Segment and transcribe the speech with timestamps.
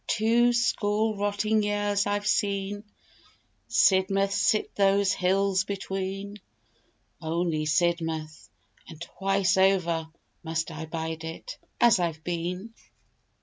[0.07, 2.83] Two score rotting years I've seen
[3.67, 6.37] Sidmouth sit those hills between:
[7.21, 8.49] Only Sidmouth
[8.89, 10.07] and twice over
[10.43, 12.73] Must I bide it, as I've been.